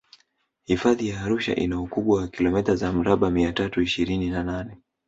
hifadhi 0.63 1.09
ya 1.09 1.21
arusha 1.21 1.55
ina 1.55 1.81
ukubwa 1.81 2.17
wa 2.21 2.27
kilomita 2.27 2.75
za 2.75 2.93
mraba 2.93 3.29
mia 3.31 3.53
tatu 3.53 3.81
ishirini 3.81 4.29
na 4.29 4.43
nane 4.43 4.77